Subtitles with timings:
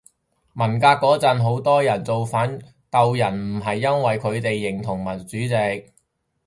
[0.55, 2.57] 文革嗰陣好多人造反
[2.89, 5.91] 鬥人唔係因爲佢哋真係認同毛主席